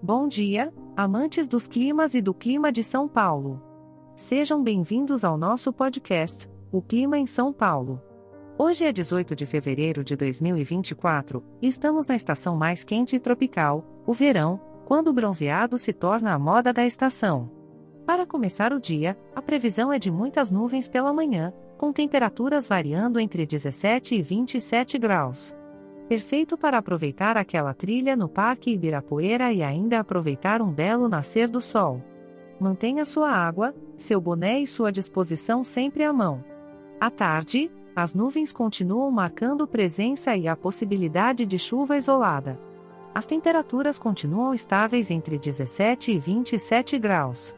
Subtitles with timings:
[0.00, 3.60] Bom dia, amantes dos climas e do clima de São Paulo.
[4.14, 8.00] Sejam bem-vindos ao nosso podcast, O Clima em São Paulo.
[8.56, 13.84] Hoje é 18 de fevereiro de 2024 e estamos na estação mais quente e tropical,
[14.06, 17.50] o verão, quando o bronzeado se torna a moda da estação.
[18.06, 23.18] Para começar o dia, a previsão é de muitas nuvens pela manhã, com temperaturas variando
[23.18, 25.57] entre 17 e 27 graus
[26.08, 31.60] perfeito para aproveitar aquela trilha no Parque Ibirapuera e ainda aproveitar um belo nascer do
[31.60, 32.02] sol.
[32.58, 36.42] Mantenha sua água, seu boné e sua disposição sempre à mão.
[36.98, 42.58] À tarde, as nuvens continuam marcando presença e a possibilidade de chuva isolada.
[43.14, 47.54] As temperaturas continuam estáveis entre 17 e 27 graus.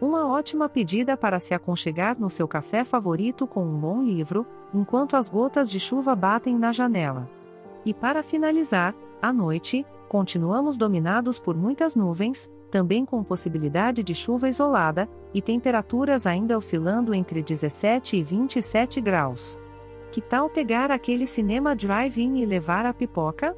[0.00, 5.16] Uma ótima pedida para se aconchegar no seu café favorito com um bom livro, enquanto
[5.16, 7.28] as gotas de chuva batem na janela.
[7.84, 14.48] E para finalizar, à noite, continuamos dominados por muitas nuvens, também com possibilidade de chuva
[14.48, 19.58] isolada, e temperaturas ainda oscilando entre 17 e 27 graus.
[20.10, 23.56] Que tal pegar aquele cinema drive-in e levar a pipoca?